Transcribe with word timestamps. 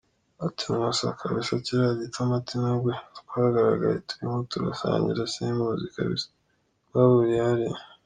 Ati 0.45 0.63
umusa 0.73 1.17
kabisa 1.19 1.53
kiriya 1.65 1.99
Gitomati 2.01 2.53
n’ubwo 2.61 2.89
twagaragaye 3.19 3.97
turimo 4.09 4.37
turasangira 4.51 5.21
simuzi 5.33 5.85
kabisa, 5.95 6.27
twahuriye 6.87 7.41
hariya. 7.47 7.79